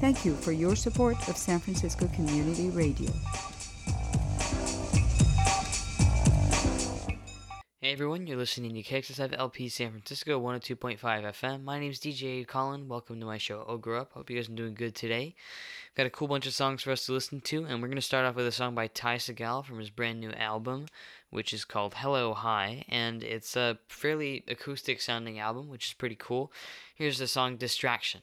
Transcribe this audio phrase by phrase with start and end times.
[0.00, 3.10] Thank you for your support of San Francisco Community Radio.
[7.82, 11.64] Hey everyone, you're listening to KXSF LP San Francisco 102.5 FM.
[11.64, 12.88] My name's DJ Colin.
[12.88, 14.12] Welcome to my show, Oh Grow Up.
[14.14, 15.34] Hope you guys are doing good today.
[15.90, 17.96] We've got a cool bunch of songs for us to listen to, and we're going
[17.96, 20.86] to start off with a song by Ty Segall from his brand new album,
[21.28, 26.16] which is called Hello Hi, and it's a fairly acoustic sounding album, which is pretty
[26.18, 26.50] cool.
[26.94, 28.22] Here's the song Distraction.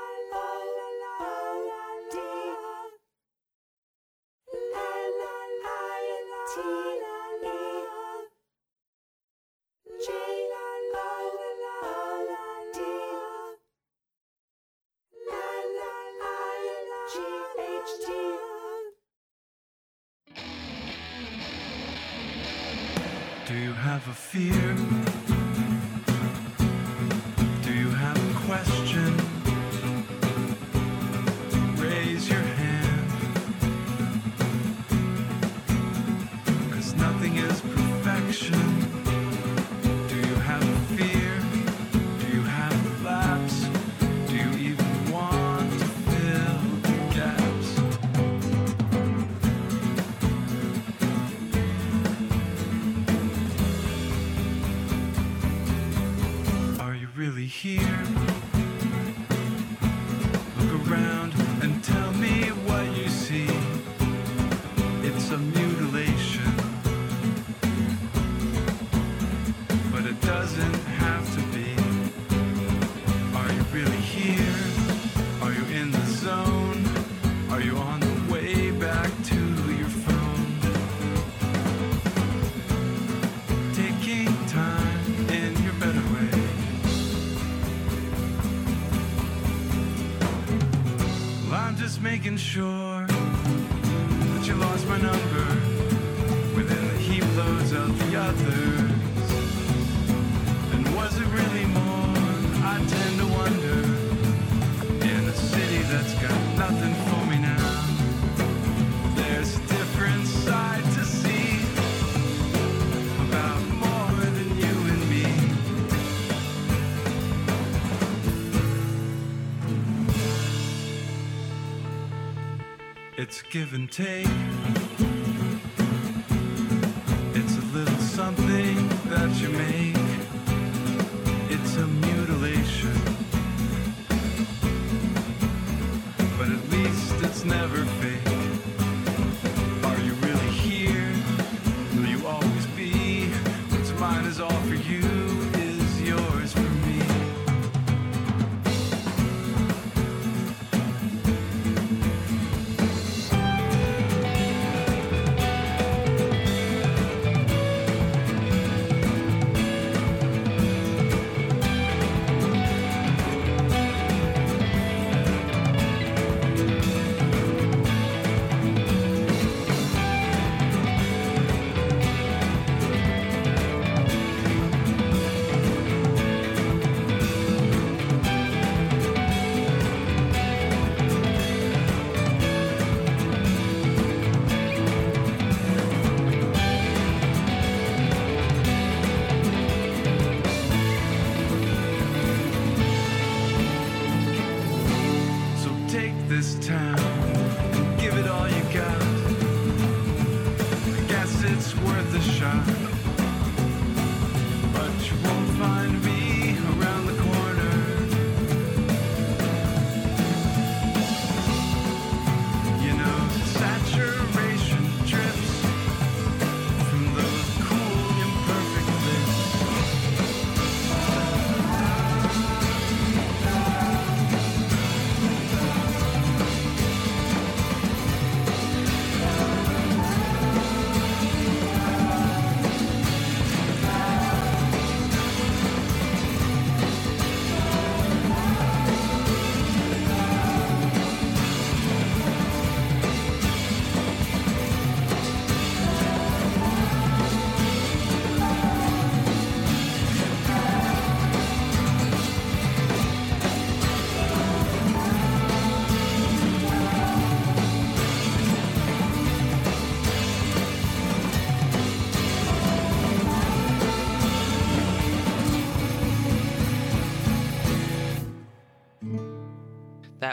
[123.51, 124.80] give and take.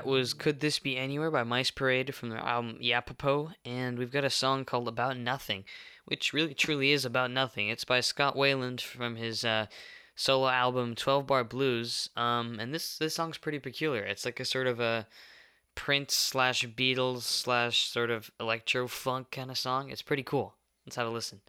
[0.09, 4.25] was Could This Be Anywhere by Mice Parade from their album Yapapo, and we've got
[4.25, 5.65] a song called About Nothing,
[6.07, 7.69] which really truly is about nothing.
[7.69, 9.67] It's by Scott Weiland from his uh,
[10.17, 14.03] solo album 12 Bar Blues, um, and this, this song's pretty peculiar.
[14.03, 15.07] It's like a sort of a
[15.75, 19.91] Prince slash Beatles slash sort of electro funk kind of song.
[19.91, 20.55] It's pretty cool.
[20.87, 21.43] Let's have a listen.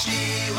[0.00, 0.49] She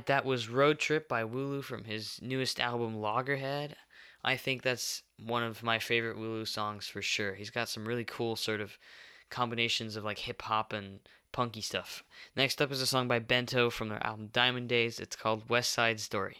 [0.00, 3.76] right, that was Road Trip by Wulu from his newest album, Loggerhead.
[4.24, 7.34] I think that's one of my favorite Wulu songs for sure.
[7.34, 8.78] He's got some really cool sort of
[9.30, 11.00] combinations of like hip hop and
[11.32, 12.02] punky stuff.
[12.34, 15.00] Next up is a song by Bento from their album Diamond Days.
[15.00, 16.38] It's called West Side Story.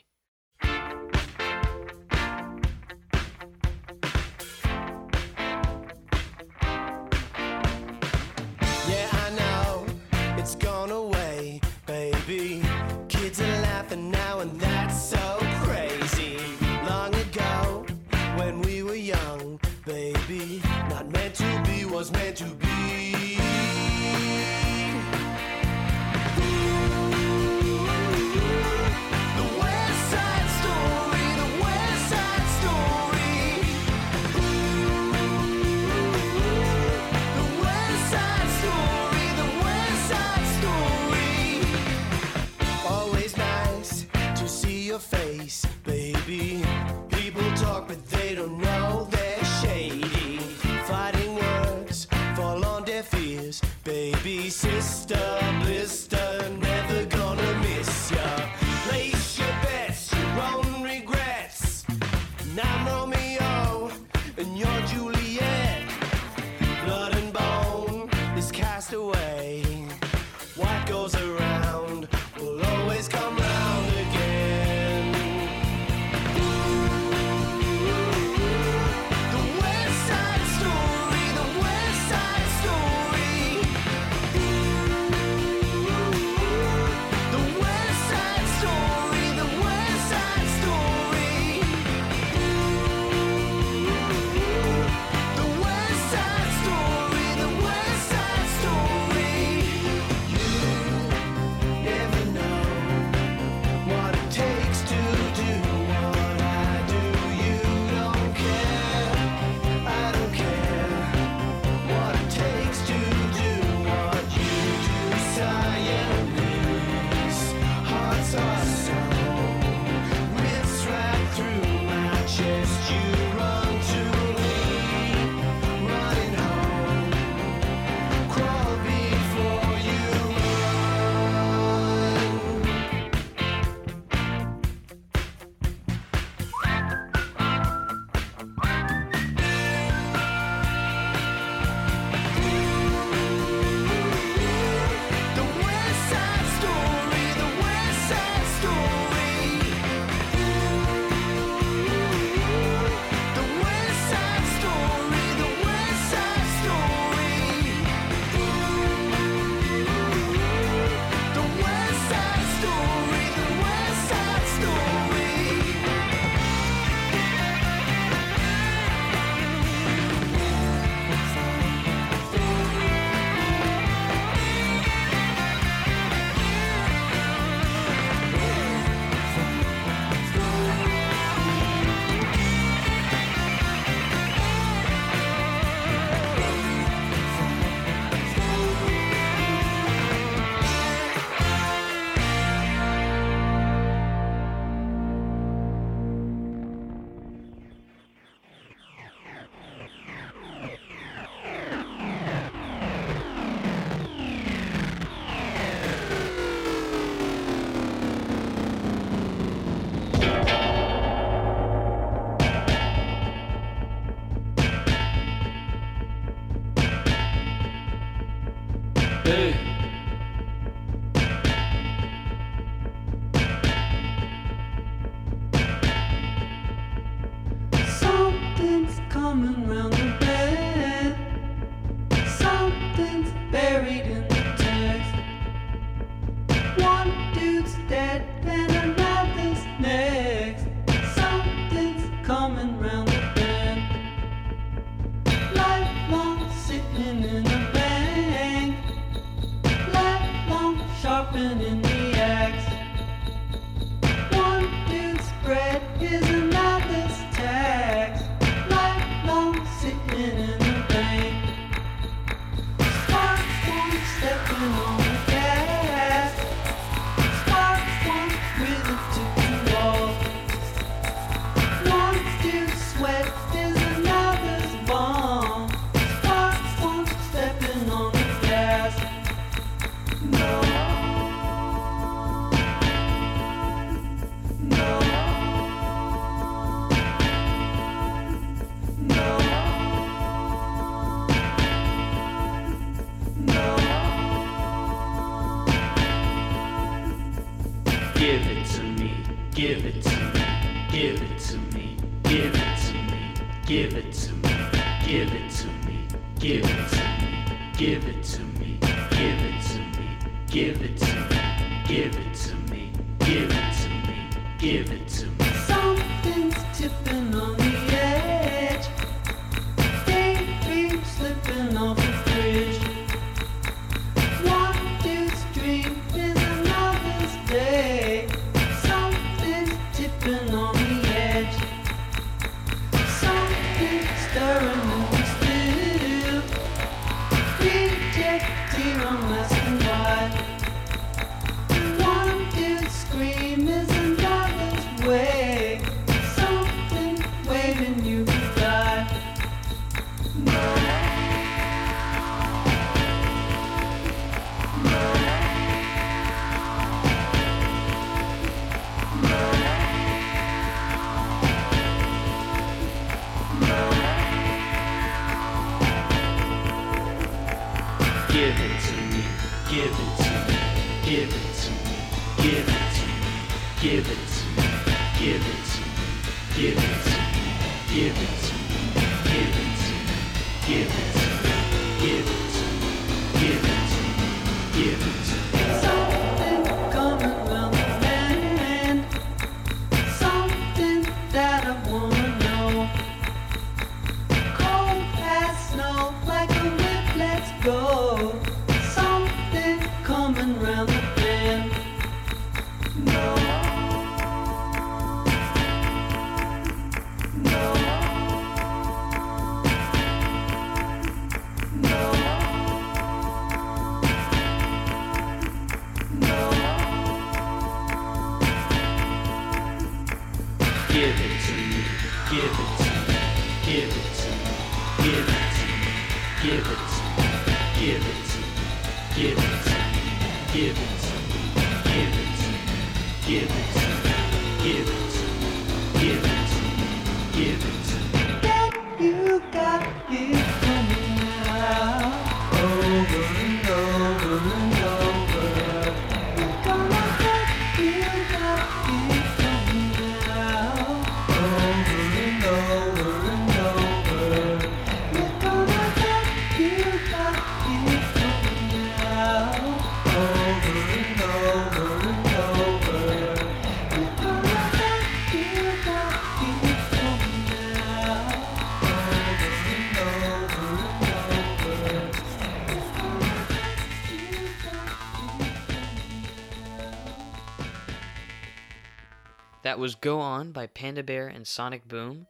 [479.71, 482.27] That was Go On by Panda Bear and Sonic Boom.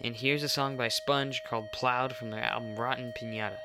[0.00, 3.58] And here's a song by Sponge called Plowed from their album Rotting Piñata.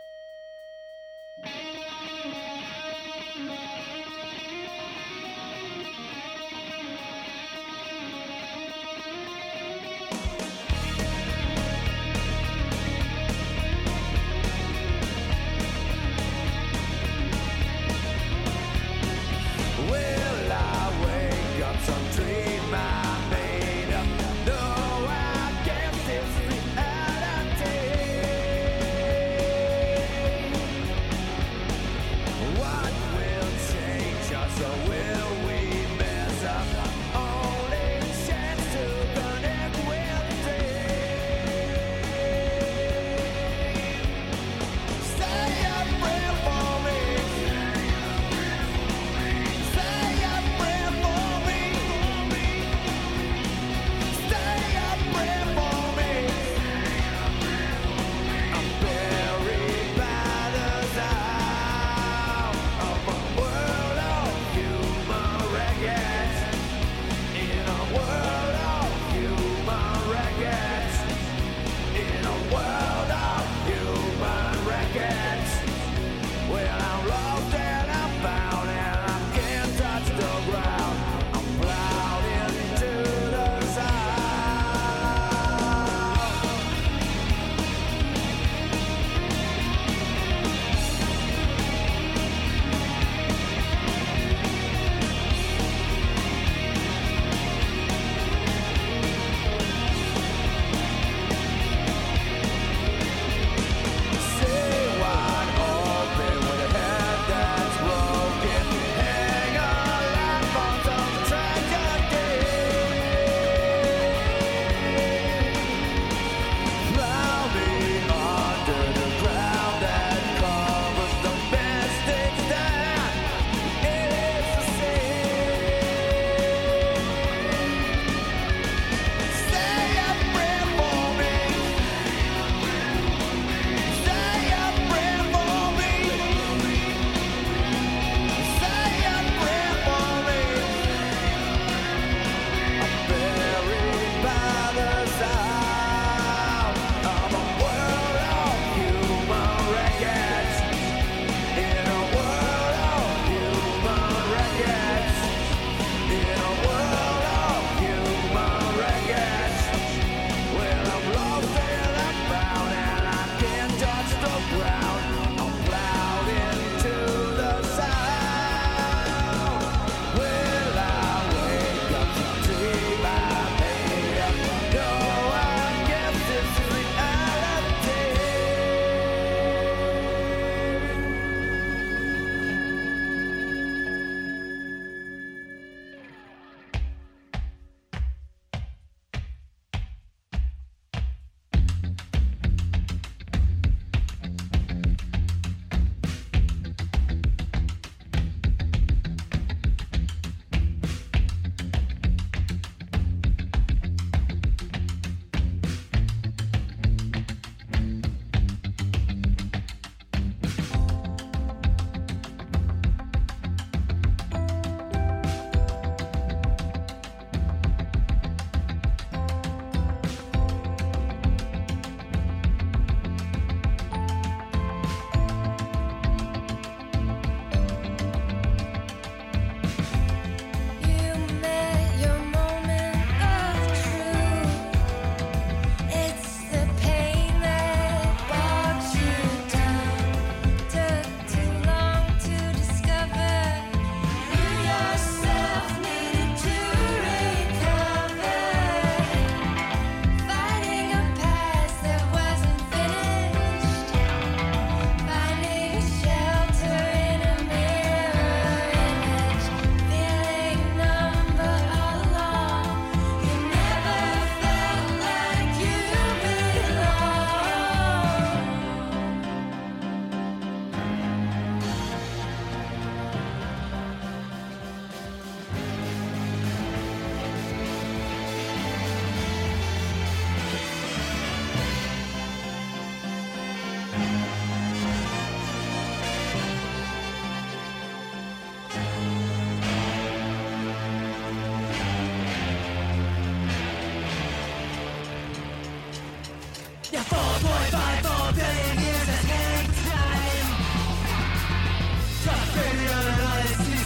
[296.95, 300.47] Yeah, 4.54 billion years hang time.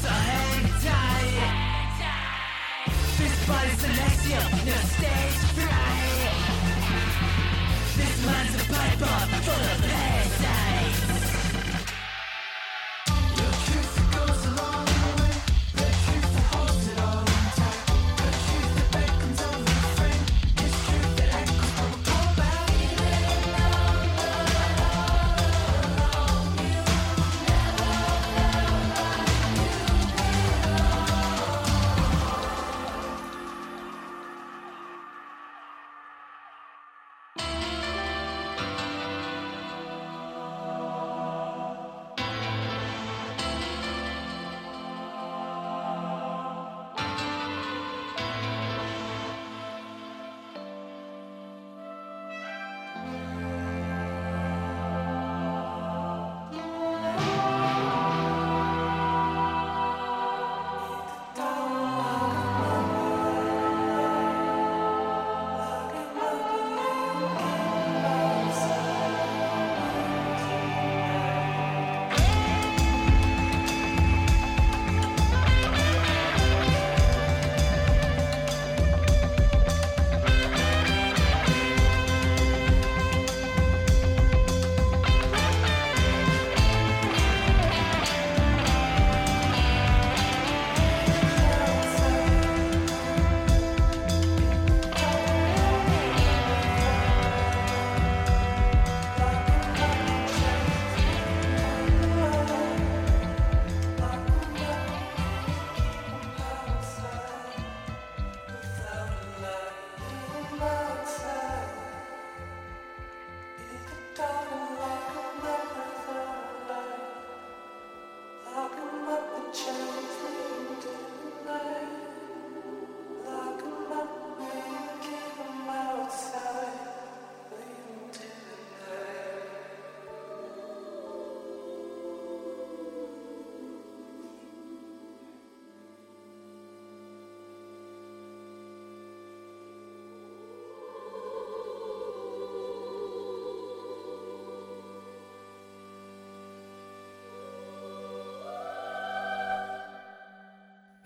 [0.05, 1.49] A hang time.
[3.17, 3.99] This body's an.
[7.97, 9.01] This mind's a pipe
[9.41, 10.08] full of hate.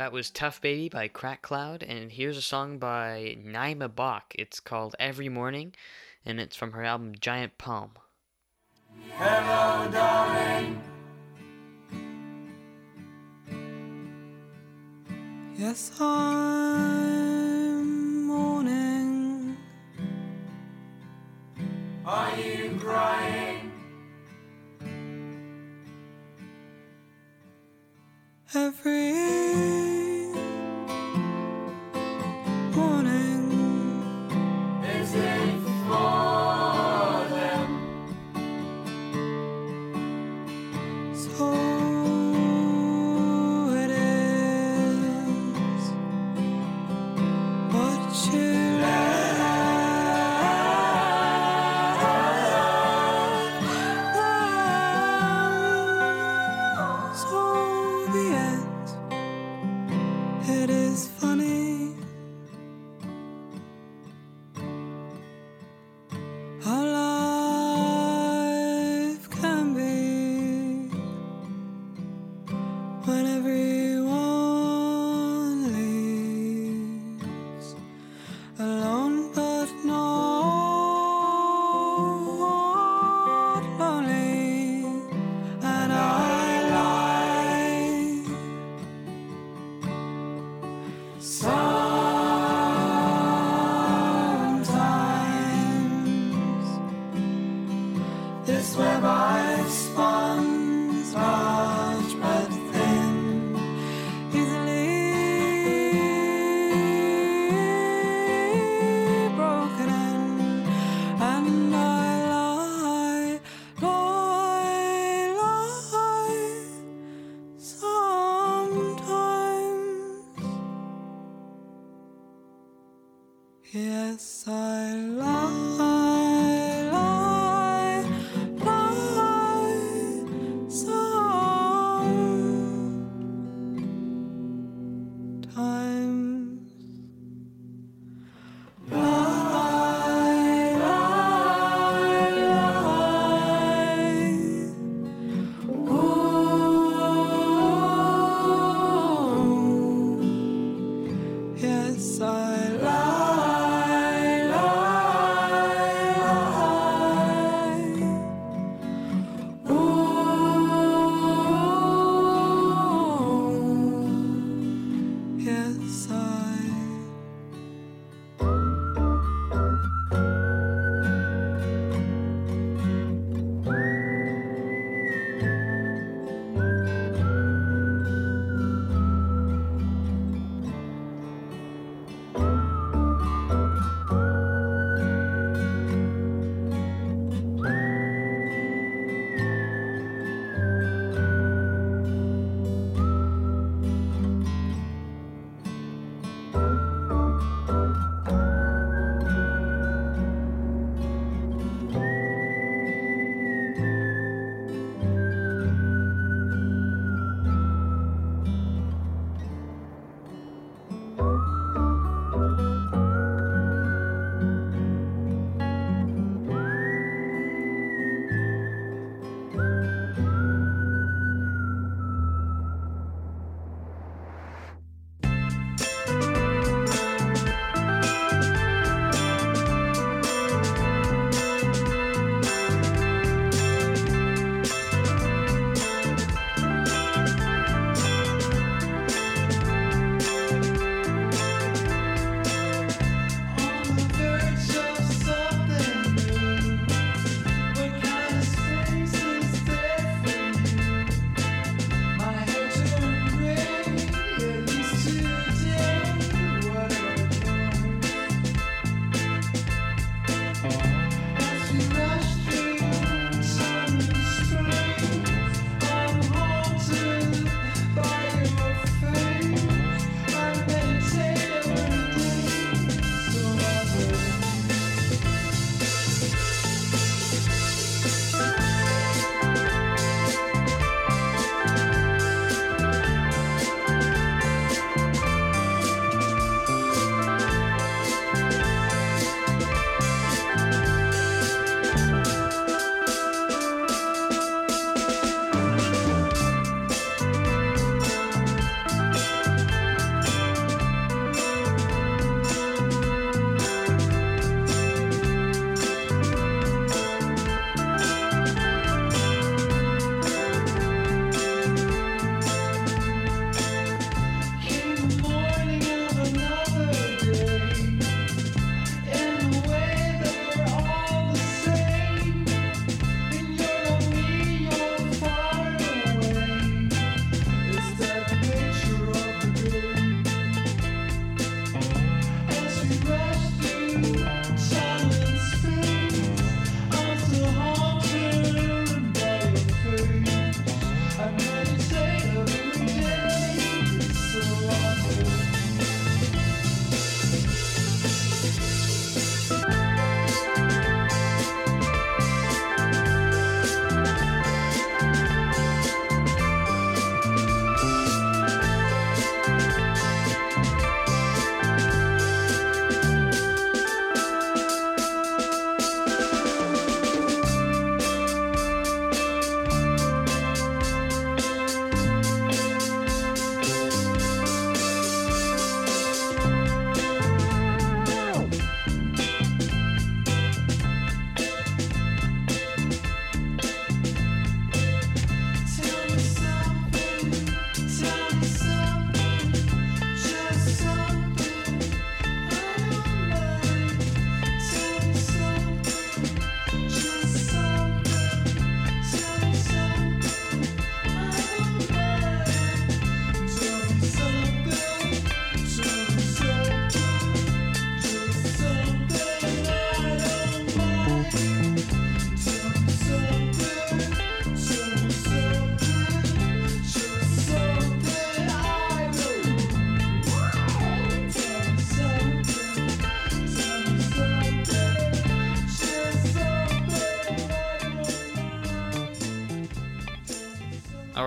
[0.04, 4.34] That was Tough Baby by Crack Cloud, and here's a song by Naima Bock.
[4.38, 5.74] It's called Every Morning,
[6.26, 7.91] and it's from her album Giant Palm.
[9.14, 10.82] Hello, darling.
[15.56, 17.03] Yes, I.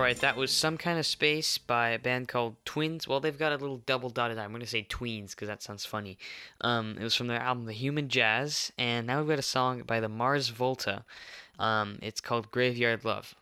[0.07, 3.09] Alright, that was Some Kind of Space by a band called Twins.
[3.09, 4.45] Well, they've got a little double dotted eye.
[4.45, 6.17] I'm going to say Tweens because that sounds funny.
[6.61, 9.83] Um, it was from their album The Human Jazz, and now we've got a song
[9.85, 11.03] by the Mars Volta.
[11.59, 13.35] Um, it's called Graveyard Love.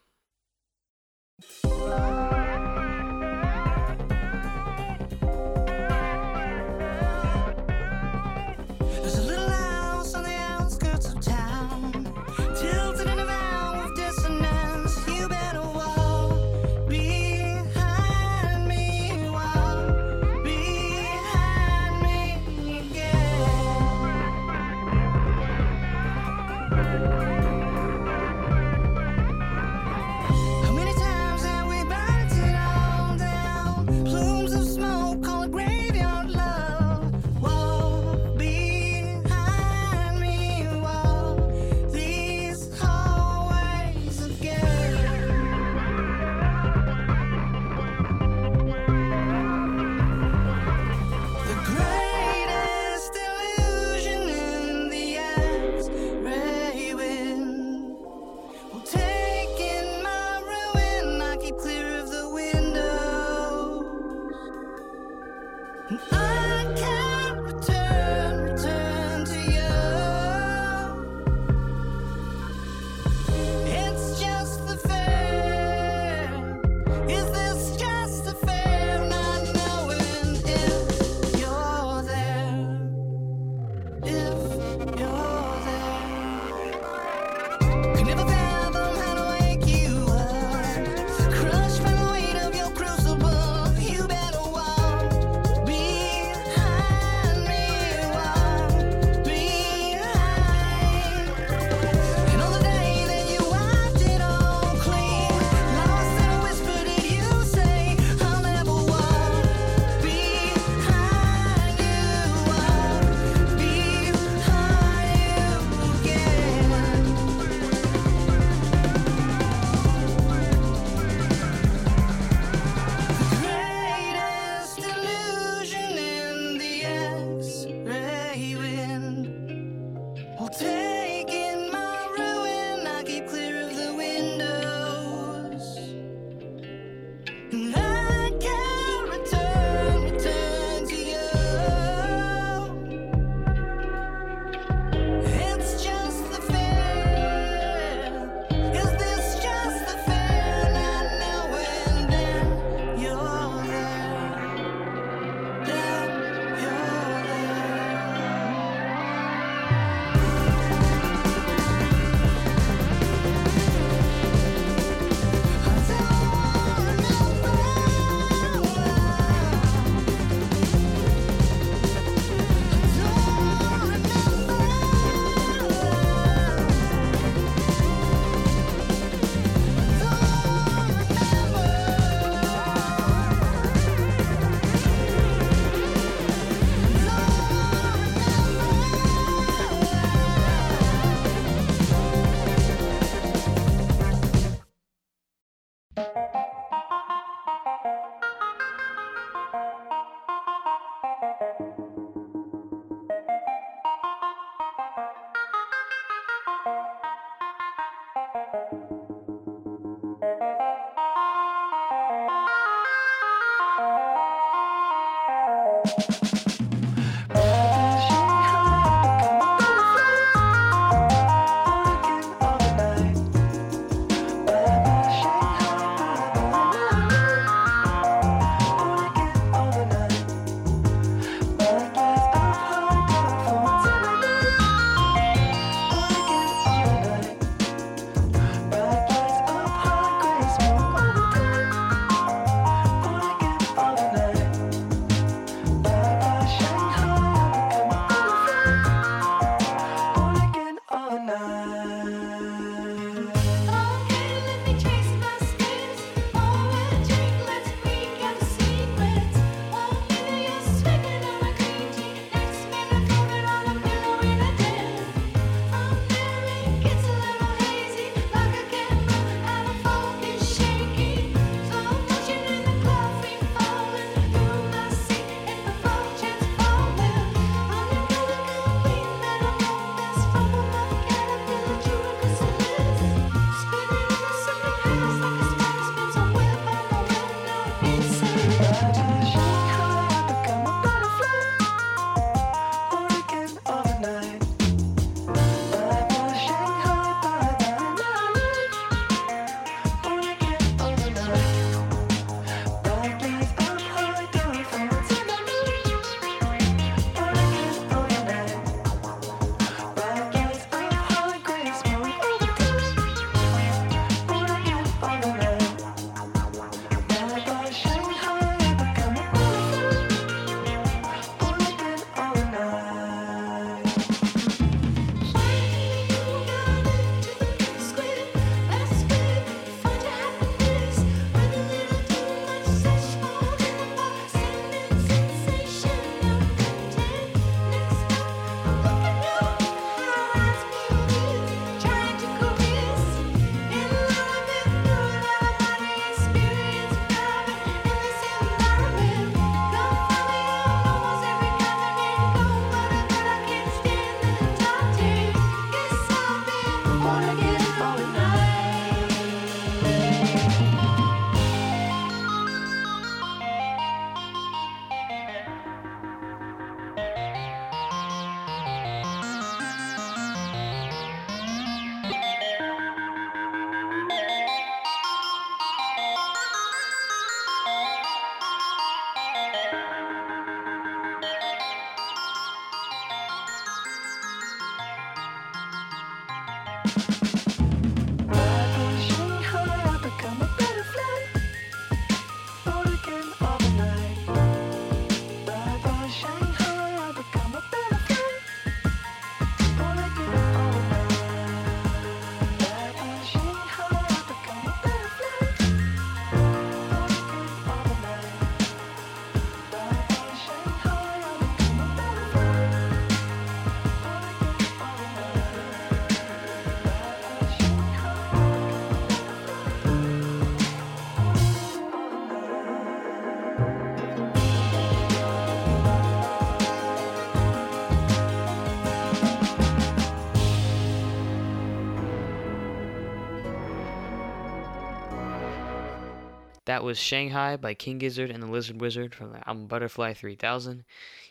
[436.76, 440.84] That was Shanghai by King Gizzard and the Lizard Wizard from the album Butterfly 3000.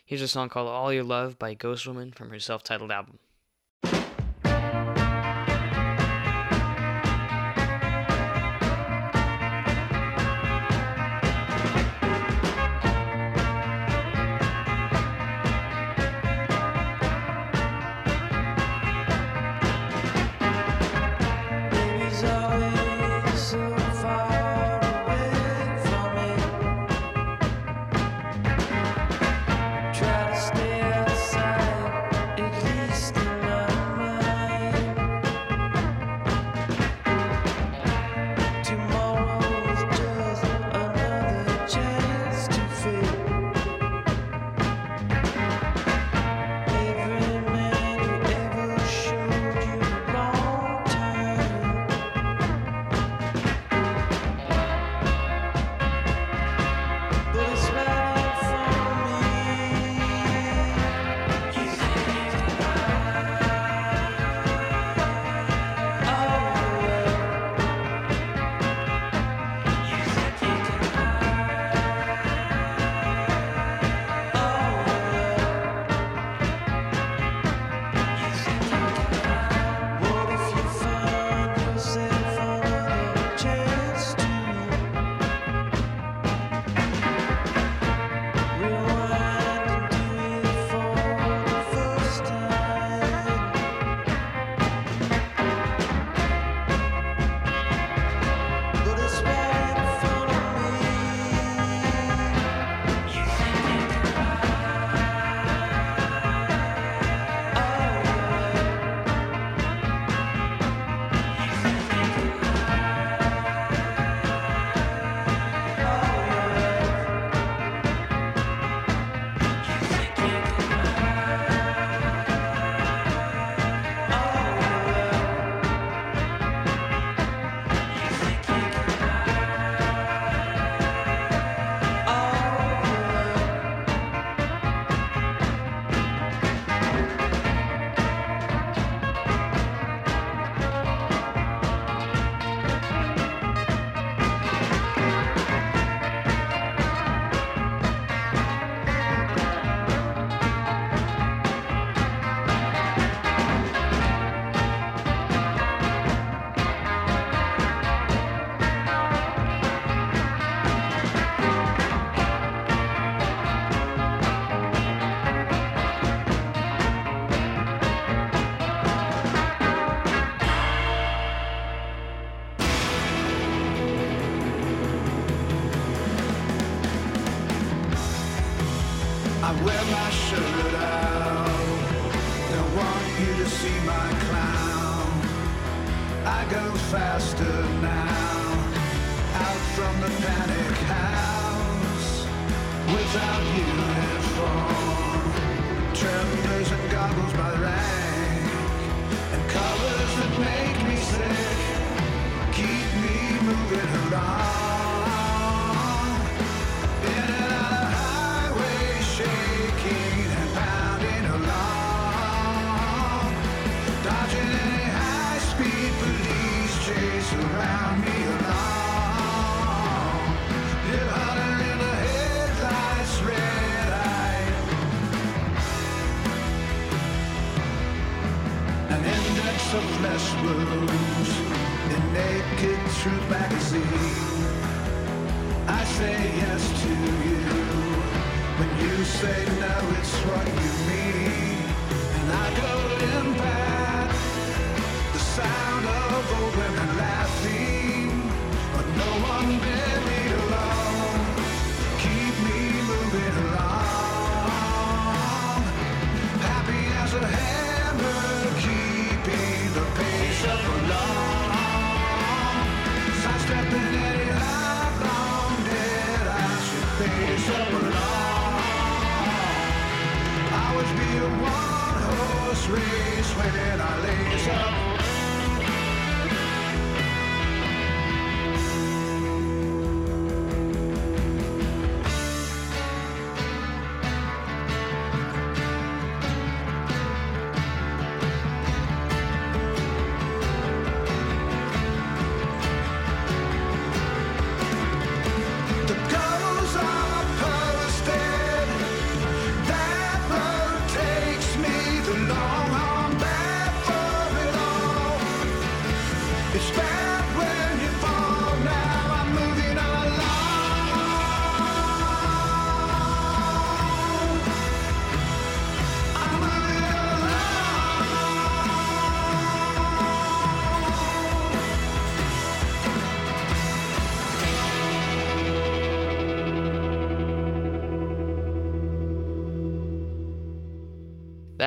[0.03, 3.19] Here's a song called All Your Love by Ghostwoman from her self titled album.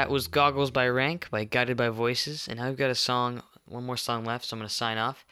[0.08, 3.42] That was Goggles by Rank by Guided by Voices, and now we've got a song,
[3.66, 5.26] one more song left, so I'm going to sign off.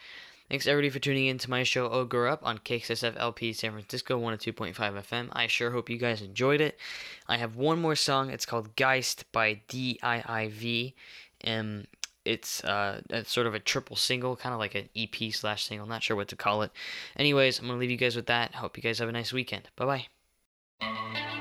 [0.51, 3.71] Thanks everybody for tuning in to my show, Oh Grow Up, on KXSF LP San
[3.71, 5.29] Francisco 102.5 FM.
[5.31, 6.77] I sure hope you guys enjoyed it.
[7.27, 8.29] I have one more song.
[8.29, 10.93] It's called Geist by DIIV.
[11.41, 11.87] And
[12.23, 15.87] it's uh, sort of a triple single, kind of like an EP slash single.
[15.87, 16.71] Not sure what to call it.
[17.15, 18.53] Anyways, I'm going to leave you guys with that.
[18.53, 19.69] Hope you guys have a nice weekend.
[19.75, 20.05] Bye
[20.79, 21.36] bye.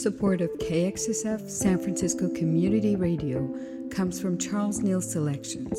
[0.00, 3.48] Support of KXSF San Francisco Community Radio
[3.90, 5.78] comes from Charles Neal Selections.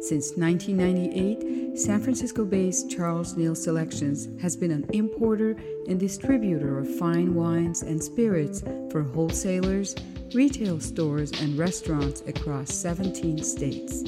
[0.00, 5.56] Since 1998, San Francisco based Charles Neal Selections has been an importer
[5.88, 9.94] and distributor of fine wines and spirits for wholesalers,
[10.34, 14.02] retail stores, and restaurants across 17 states.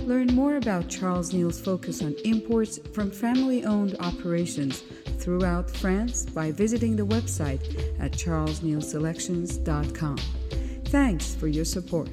[0.00, 4.82] Learn more about Charles Neal's focus on imports from family owned operations
[5.24, 7.62] throughout France by visiting the website
[7.98, 10.18] at charlesnealselections.com.
[10.84, 12.10] Thanks for your support.